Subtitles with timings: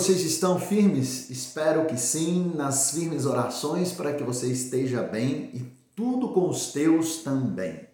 [0.00, 1.28] vocês estão firmes?
[1.28, 6.72] Espero que sim, nas firmes orações para que você esteja bem e tudo com os
[6.72, 7.86] teus também.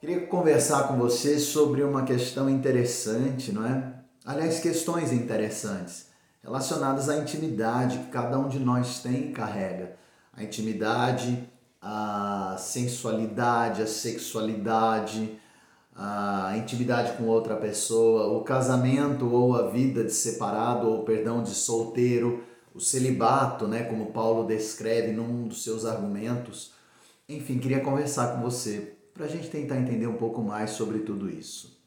[0.00, 3.94] Queria conversar com você sobre uma questão interessante, não é?
[4.24, 6.06] Aliás, questões interessantes
[6.42, 9.94] relacionadas à intimidade que cada um de nós tem e carrega.
[10.32, 11.48] A intimidade,
[11.80, 15.38] a sensualidade, a sexualidade,
[15.96, 21.50] a intimidade com outra pessoa, o casamento ou a vida de separado ou perdão de
[21.50, 26.72] solteiro, o celibato, né, como Paulo descreve num dos seus argumentos.
[27.26, 31.30] Enfim, queria conversar com você para a gente tentar entender um pouco mais sobre tudo
[31.30, 31.80] isso.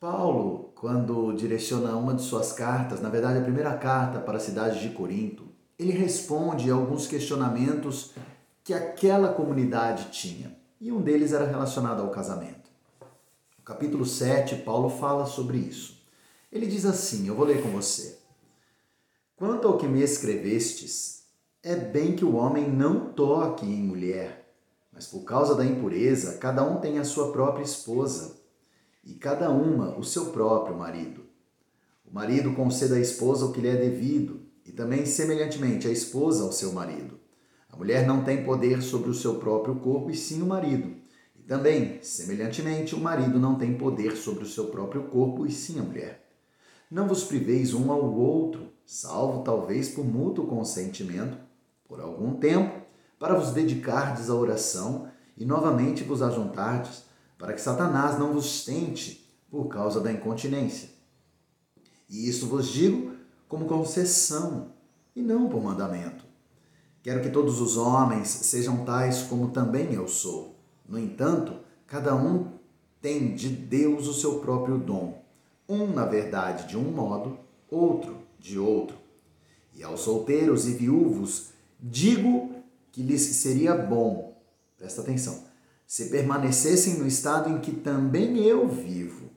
[0.00, 4.80] Paulo, quando direciona uma de suas cartas, na verdade a primeira carta para a cidade
[4.80, 5.44] de Corinto,
[5.78, 8.14] ele responde a alguns questionamentos
[8.64, 10.56] que aquela comunidade tinha.
[10.80, 12.59] E um deles era relacionado ao casamento
[13.70, 16.02] capítulo 7, Paulo fala sobre isso.
[16.50, 18.18] Ele diz assim: eu vou ler com você.
[19.36, 21.22] Quanto ao que me escrevestes,
[21.62, 24.52] é bem que o homem não toque em mulher,
[24.92, 28.40] mas por causa da impureza, cada um tem a sua própria esposa,
[29.04, 31.22] e cada uma o seu próprio marido.
[32.04, 36.42] O marido conceda à esposa o que lhe é devido, e também, semelhantemente, a esposa
[36.42, 37.20] ao seu marido.
[37.68, 40.99] A mulher não tem poder sobre o seu próprio corpo, e sim o marido.
[41.46, 45.82] Também, semelhantemente, o marido não tem poder sobre o seu próprio corpo e sim a
[45.82, 46.26] mulher.
[46.90, 51.36] Não vos priveis um ao outro, salvo talvez por mútuo consentimento,
[51.88, 52.80] por algum tempo,
[53.18, 57.04] para vos dedicardes à oração e novamente vos ajuntardes,
[57.38, 60.88] para que Satanás não vos tente por causa da incontinência.
[62.08, 63.14] E isso vos digo
[63.48, 64.72] como concessão
[65.14, 66.24] e não por mandamento.
[67.02, 70.59] Quero que todos os homens sejam tais como também eu sou
[70.90, 71.54] no entanto,
[71.86, 72.48] cada um
[73.00, 75.22] tem de Deus o seu próprio dom.
[75.68, 77.38] Um, na verdade, de um modo,
[77.70, 78.96] outro de outro.
[79.74, 82.50] E aos solteiros e viúvos digo
[82.90, 84.36] que lhes seria bom,
[84.76, 85.44] presta atenção,
[85.86, 89.30] se permanecessem no estado em que também eu vivo.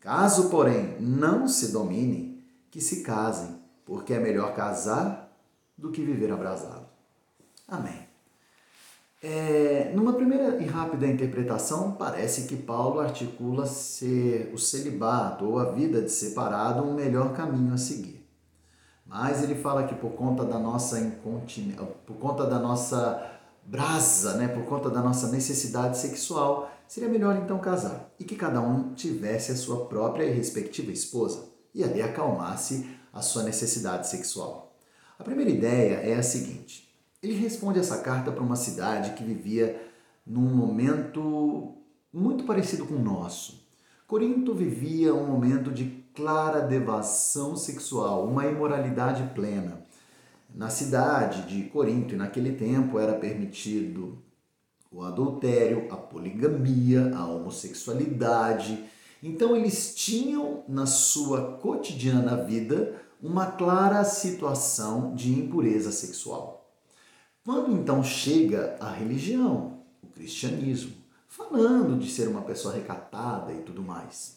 [0.00, 5.32] Caso, porém, não se dominem, que se casem, porque é melhor casar
[5.78, 6.86] do que viver abrasado.
[7.68, 8.11] Amém.
[9.24, 15.70] É, numa primeira e rápida interpretação, parece que Paulo articula ser o celibato ou a
[15.70, 18.28] vida de separado um melhor caminho a seguir.
[19.06, 23.30] Mas ele fala que por conta da nossa incontinência, por conta da nossa
[23.64, 28.60] brasa, né, por conta da nossa necessidade sexual, seria melhor então casar e que cada
[28.60, 34.76] um tivesse a sua própria e respectiva esposa e ali acalmasse a sua necessidade sexual.
[35.16, 36.91] A primeira ideia é a seguinte:
[37.22, 39.80] ele responde essa carta para uma cidade que vivia
[40.26, 41.76] num momento
[42.12, 43.62] muito parecido com o nosso.
[44.06, 49.80] Corinto vivia um momento de clara devação sexual, uma imoralidade plena.
[50.54, 54.18] Na cidade de Corinto, e naquele tempo, era permitido
[54.90, 58.84] o adultério, a poligamia, a homossexualidade.
[59.22, 66.61] Então, eles tinham na sua cotidiana vida uma clara situação de impureza sexual.
[67.44, 70.92] Quando então chega a religião, o cristianismo,
[71.26, 74.36] falando de ser uma pessoa recatada e tudo mais.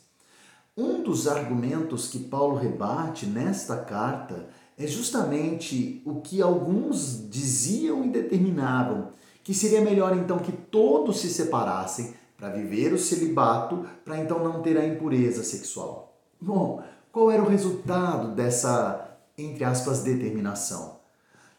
[0.76, 8.10] Um dos argumentos que Paulo rebate nesta carta é justamente o que alguns diziam e
[8.10, 9.10] determinavam,
[9.44, 14.64] que seria melhor então que todos se separassem para viver o celibato, para então não
[14.64, 16.18] ter a impureza sexual.
[16.42, 20.98] Bom, qual era o resultado dessa, entre aspas, determinação?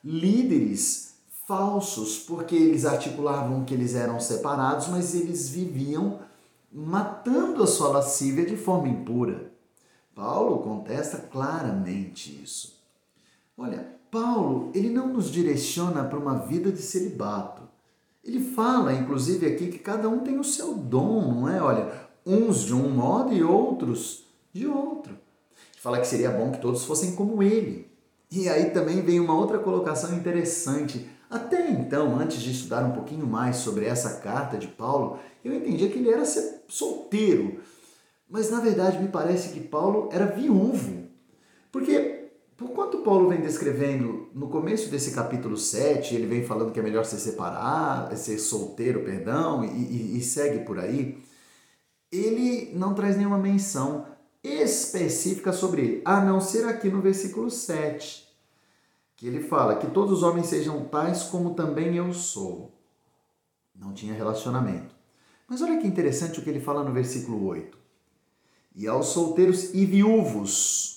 [0.04, 1.05] Líderes
[1.46, 6.18] falsos, porque eles articulavam que eles eram separados, mas eles viviam
[6.72, 9.52] matando a sua lascívia de forma impura.
[10.14, 12.76] Paulo contesta claramente isso.
[13.56, 17.62] Olha, Paulo, ele não nos direciona para uma vida de celibato.
[18.24, 21.62] Ele fala, inclusive, aqui que cada um tem o seu dom, não é?
[21.62, 21.92] Olha,
[22.26, 25.12] uns de um modo e outros de outro.
[25.12, 27.88] Ele fala que seria bom que todos fossem como ele.
[28.30, 33.26] E aí também vem uma outra colocação interessante até então, antes de estudar um pouquinho
[33.26, 36.24] mais sobre essa carta de Paulo, eu entendia que ele era
[36.68, 37.60] solteiro.
[38.28, 41.04] Mas na verdade me parece que Paulo era viúvo.
[41.72, 46.80] Porque, por quanto Paulo vem descrevendo no começo desse capítulo 7, ele vem falando que
[46.80, 51.22] é melhor ser separado, ser solteiro, perdão, e, e, e segue por aí,
[52.10, 54.06] ele não traz nenhuma menção
[54.42, 58.25] específica sobre ele, a não ser aqui no versículo 7
[59.16, 62.72] que ele fala que todos os homens sejam tais como também eu sou.
[63.74, 64.94] Não tinha relacionamento.
[65.48, 67.78] Mas olha que interessante o que ele fala no versículo 8.
[68.74, 70.96] E aos solteiros e viúvos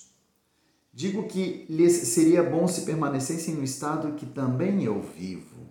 [1.00, 5.70] Digo que lhes seria bom se permanecessem no estado que também eu vivo.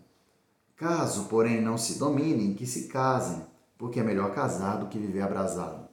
[0.75, 3.45] Caso, porém, não se dominem, que se casem,
[3.77, 5.87] porque é melhor casar do que viver abrasado.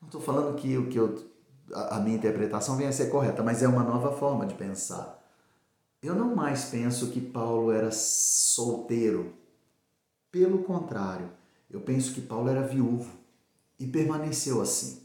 [0.00, 1.22] Não estou falando que o que eu,
[1.74, 5.19] a, minha interpretação venha a ser correta, mas é uma nova forma de pensar.
[6.02, 9.34] Eu não mais penso que Paulo era solteiro.
[10.30, 11.30] Pelo contrário,
[11.70, 13.10] eu penso que Paulo era viúvo
[13.78, 15.00] e permaneceu assim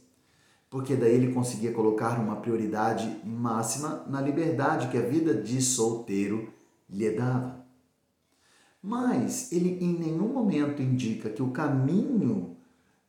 [0.76, 6.52] porque daí ele conseguia colocar uma prioridade máxima na liberdade que a vida de solteiro
[6.90, 7.66] lhe dava.
[8.84, 12.58] Mas ele em nenhum momento indica que o caminho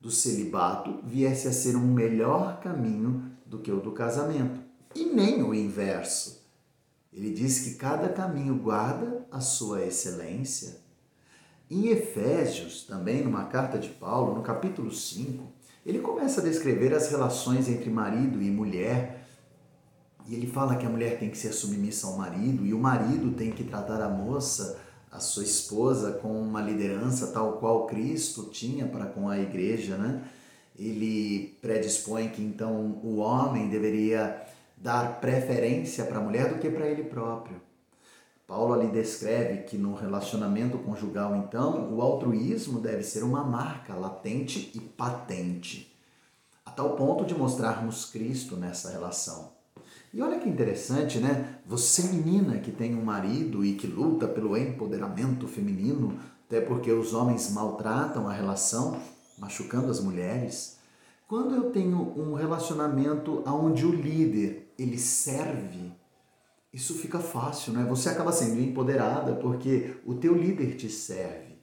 [0.01, 4.61] do celibato viesse a ser um melhor caminho do que o do casamento,
[4.95, 6.46] e nem o inverso.
[7.17, 10.77] Ele diz que cada caminho guarda a sua excelência.
[11.71, 15.43] Em Efésios, também numa carta de Paulo, no capítulo 5,
[15.87, 19.25] ele começa a descrever as relações entre marido e mulher.
[20.29, 23.33] E ele fala que a mulher tem que ser submissa ao marido e o marido
[23.33, 24.79] tem que tratar a moça,
[25.11, 30.23] a sua esposa, com uma liderança tal qual Cristo tinha para com a igreja, né?
[30.79, 34.45] Ele predispõe que então o homem deveria
[34.87, 37.61] dar preferência para a mulher do que para ele próprio.
[38.47, 44.71] Paulo ali descreve que no relacionamento conjugal, então, o altruísmo deve ser uma marca latente
[44.73, 45.93] e patente,
[46.65, 49.51] a tal ponto de mostrarmos Cristo nessa relação.
[50.15, 51.59] E olha que interessante, né?
[51.67, 56.17] Você, menina que tem um marido e que luta pelo empoderamento feminino,
[56.47, 59.01] até porque os homens maltratam a relação,
[59.37, 60.76] machucando as mulheres.
[61.27, 65.97] Quando eu tenho um relacionamento onde o líder ele serve
[66.77, 67.87] isso fica fácil, né?
[67.89, 71.57] Você acaba sendo empoderada porque o teu líder te serve.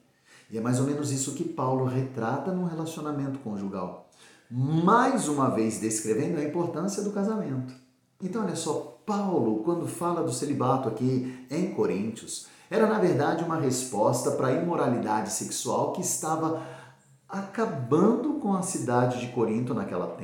[0.50, 4.10] E é mais ou menos isso que Paulo retrata no relacionamento conjugal.
[4.50, 7.72] Mais uma vez descrevendo a importância do casamento.
[8.20, 13.60] Então, olha só, Paulo, quando fala do celibato aqui em Coríntios, era na verdade uma
[13.60, 16.60] resposta para a imoralidade sexual que estava
[17.38, 20.16] acabando com a cidade de Corinto naquela,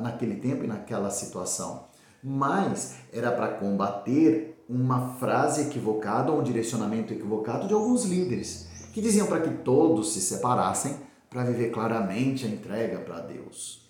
[0.00, 1.86] naquele tempo e naquela situação
[2.28, 9.00] mas era para combater uma frase equivocada ou um direcionamento equivocado de alguns líderes que
[9.00, 10.96] diziam para que todos se separassem
[11.30, 13.86] para viver claramente a entrega para Deus.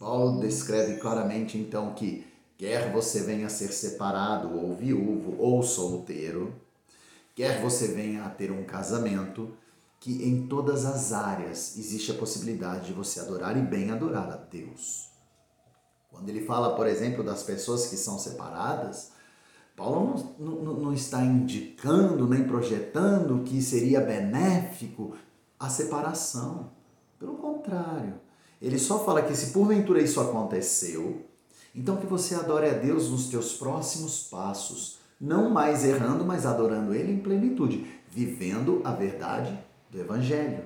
[0.00, 2.26] Paulo descreve claramente então que
[2.58, 6.52] quer você venha a ser separado ou viúvo ou solteiro,
[7.36, 9.52] quer você venha a ter um casamento,
[10.00, 14.36] que em todas as áreas existe a possibilidade de você adorar e bem adorar a
[14.36, 15.10] Deus.
[16.10, 19.12] Quando ele fala, por exemplo, das pessoas que são separadas,
[19.76, 25.14] Paulo não, não, não está indicando nem projetando que seria benéfico
[25.58, 26.70] a separação.
[27.18, 28.14] Pelo contrário,
[28.60, 31.26] ele só fala que se porventura isso aconteceu,
[31.74, 36.94] então que você adore a Deus nos teus próximos passos, não mais errando, mas adorando
[36.94, 40.64] Ele em plenitude, vivendo a verdade do Evangelho.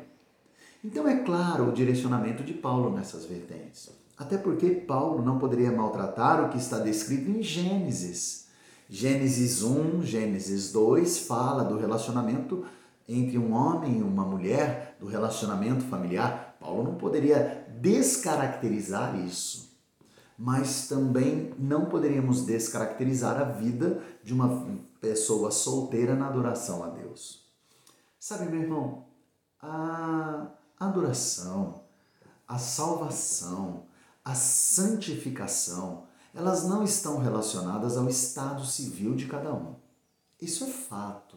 [0.85, 3.91] Então é claro o direcionamento de Paulo nessas vertentes.
[4.17, 8.49] Até porque Paulo não poderia maltratar o que está descrito em Gênesis.
[8.89, 12.65] Gênesis 1, Gênesis 2 fala do relacionamento
[13.09, 16.57] entre um homem e uma mulher, do relacionamento familiar.
[16.61, 19.75] Paulo não poderia descaracterizar isso.
[20.39, 24.67] Mas também não poderíamos descaracterizar a vida de uma
[25.01, 27.45] pessoa solteira na adoração a Deus.
[28.19, 29.05] Sabe, meu irmão,
[29.65, 30.47] a
[30.79, 31.81] adoração,
[32.47, 33.85] a salvação,
[34.23, 36.05] a santificação,
[36.35, 39.75] elas não estão relacionadas ao estado civil de cada um.
[40.41, 41.37] Isso é fato.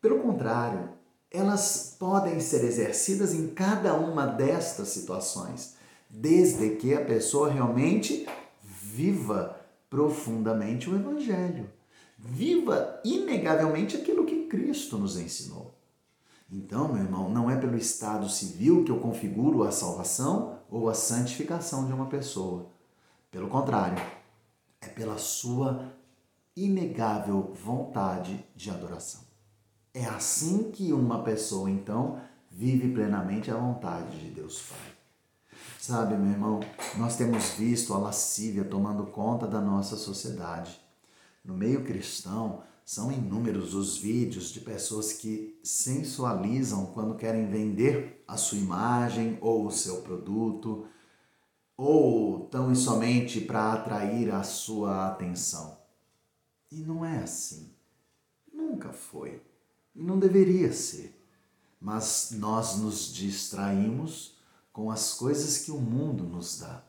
[0.00, 0.90] Pelo contrário,
[1.30, 5.74] elas podem ser exercidas em cada uma destas situações,
[6.08, 8.26] desde que a pessoa realmente
[8.62, 11.70] viva profundamente o Evangelho.
[12.18, 15.65] Viva inegavelmente aquilo que Cristo nos ensinou.
[16.50, 20.94] Então, meu irmão, não é pelo estado civil que eu configuro a salvação ou a
[20.94, 22.70] santificação de uma pessoa.
[23.30, 24.00] Pelo contrário,
[24.80, 25.92] é pela sua
[26.56, 29.20] inegável vontade de adoração.
[29.92, 34.96] É assim que uma pessoa, então, vive plenamente a vontade de Deus Pai.
[35.80, 36.60] Sabe, meu irmão,
[36.96, 40.80] nós temos visto a lascívia tomando conta da nossa sociedade.
[41.44, 48.36] No meio cristão, são inúmeros os vídeos de pessoas que sensualizam quando querem vender a
[48.36, 50.86] sua imagem ou o seu produto,
[51.76, 55.76] ou tão e somente para atrair a sua atenção.
[56.70, 57.74] E não é assim.
[58.52, 59.42] Nunca foi.
[59.92, 61.20] E não deveria ser.
[61.80, 64.38] Mas nós nos distraímos
[64.72, 66.84] com as coisas que o mundo nos dá.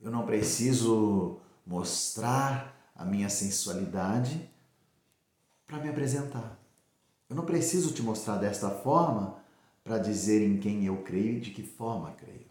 [0.00, 4.54] Eu não preciso mostrar a minha sensualidade
[5.66, 6.58] para me apresentar.
[7.28, 9.36] Eu não preciso te mostrar desta forma
[9.82, 12.46] para dizer em quem eu creio e de que forma creio.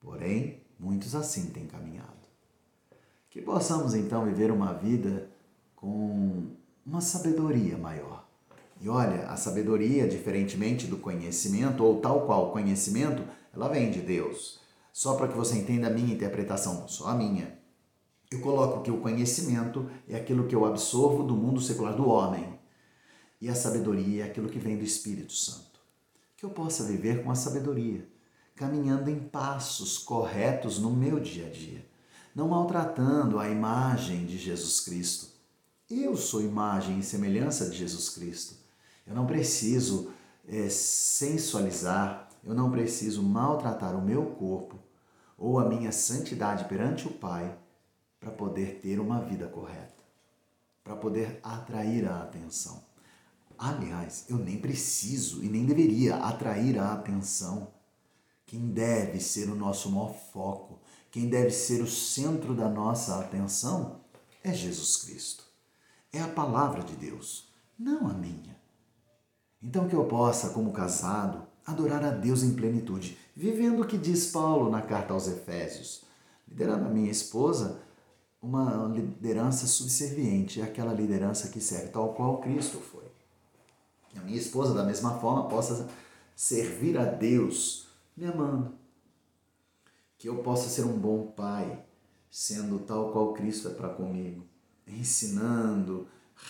[0.00, 2.12] Porém, muitos assim têm caminhado.
[3.30, 5.28] Que possamos então viver uma vida
[5.74, 6.46] com
[6.86, 8.24] uma sabedoria maior.
[8.80, 14.60] E olha, a sabedoria, diferentemente do conhecimento, ou tal qual conhecimento, ela vem de Deus.
[14.92, 17.58] Só para que você entenda a minha interpretação, só a minha.
[18.30, 22.58] Eu coloco que o conhecimento é aquilo que eu absorvo do mundo secular do homem.
[23.40, 25.80] E a sabedoria é aquilo que vem do Espírito Santo.
[26.36, 28.08] Que eu possa viver com a sabedoria,
[28.54, 31.84] caminhando em passos corretos no meu dia a dia,
[32.34, 35.28] não maltratando a imagem de Jesus Cristo.
[35.88, 38.56] Eu sou imagem e semelhança de Jesus Cristo.
[39.06, 40.10] Eu não preciso
[40.48, 44.78] é, sensualizar, eu não preciso maltratar o meu corpo
[45.36, 47.56] ou a minha santidade perante o Pai
[48.24, 50.02] para poder ter uma vida correta,
[50.82, 52.82] para poder atrair a atenção.
[53.58, 57.68] Aliás, eu nem preciso e nem deveria atrair a atenção.
[58.46, 64.00] Quem deve ser o nosso maior foco, quem deve ser o centro da nossa atenção
[64.42, 65.44] é Jesus Cristo.
[66.10, 68.56] É a palavra de Deus, não a minha.
[69.62, 74.28] Então que eu possa, como casado, adorar a Deus em plenitude, vivendo o que diz
[74.28, 76.04] Paulo na carta aos Efésios,
[76.48, 77.84] liderando a minha esposa
[78.44, 83.04] uma liderança subserviente, é aquela liderança que serve, tal qual Cristo foi.
[84.14, 85.88] A minha esposa, da mesma forma, possa
[86.36, 88.74] servir a Deus me amando.
[90.18, 91.84] Que eu possa ser um bom pai,
[92.30, 94.46] sendo tal qual Cristo é para comigo,
[94.86, 96.06] ensinando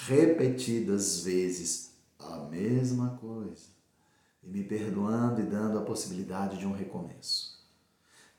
[0.07, 3.69] repetidas vezes a mesma coisa
[4.43, 7.55] e me perdoando e dando a possibilidade de um recomeço.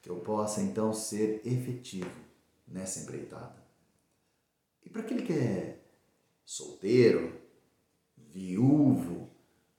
[0.01, 2.25] Que eu possa então ser efetivo
[2.67, 3.63] nessa empreitada.
[4.83, 5.79] E para aquele que é
[6.45, 7.39] solteiro,
[8.17, 9.29] viúvo,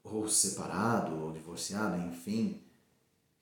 [0.03, 2.63] ou separado, ou divorciado, enfim,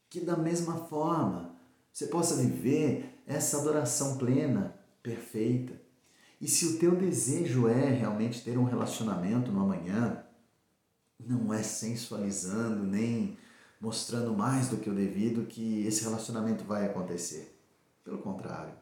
[0.09, 1.55] que da mesma forma
[1.93, 5.81] você possa viver essa adoração plena, perfeita.
[6.41, 10.25] E se o teu desejo é realmente ter um relacionamento no amanhã,
[11.19, 13.39] não é sensualizando nem
[13.81, 17.59] mostrando mais do que o devido que esse relacionamento vai acontecer.
[18.03, 18.75] Pelo contrário,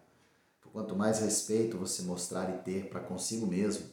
[0.73, 3.91] Quanto mais respeito você mostrar e ter para consigo mesmo,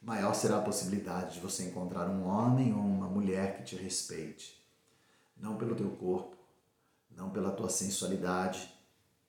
[0.00, 4.64] maior será a possibilidade de você encontrar um homem ou uma mulher que te respeite.
[5.36, 6.36] Não pelo teu corpo,
[7.10, 8.72] não pela tua sensualidade,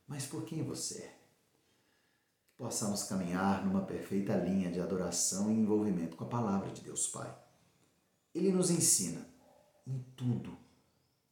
[0.08, 1.18] mas por quem você é.
[2.46, 7.08] Que possamos caminhar numa perfeita linha de adoração e envolvimento com a palavra de Deus
[7.08, 7.36] Pai.
[8.36, 9.26] Ele nos ensina
[9.88, 10.56] em tudo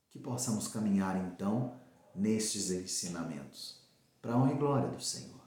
[0.09, 1.79] que possamos caminhar então
[2.15, 3.80] nestes ensinamentos
[4.21, 5.41] para a honra e glória do Senhor.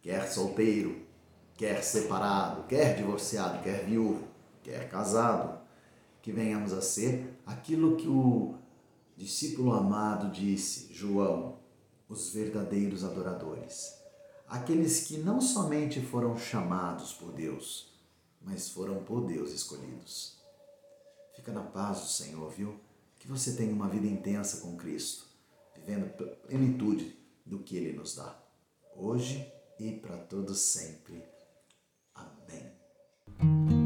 [0.00, 1.06] Quer solteiro,
[1.54, 4.26] quer separado, quer divorciado, quer viúvo,
[4.62, 5.60] quer casado,
[6.20, 8.56] que venhamos a ser aquilo que o
[9.16, 11.58] discípulo amado disse, João,
[12.08, 13.94] os verdadeiros adoradores.
[14.48, 17.92] Aqueles que não somente foram chamados por Deus,
[18.40, 20.36] mas foram por Deus escolhidos.
[21.36, 22.78] Fica na paz do Senhor, viu?
[23.18, 25.26] Que você tenha uma vida intensa com Cristo,
[25.74, 26.12] vivendo
[26.46, 27.21] plenitude
[27.52, 28.34] do que Ele nos dá,
[28.96, 29.46] hoje
[29.78, 31.22] e para todos sempre.
[32.14, 33.81] Amém.